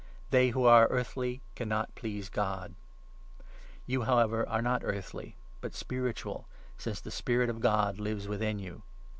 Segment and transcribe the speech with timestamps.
[0.31, 2.73] They who are earthly can 8 not please God.
[3.85, 8.57] You, however, are not earthly but 9 spiritual, since the Spirit of God lives within
[8.57, 8.81] you.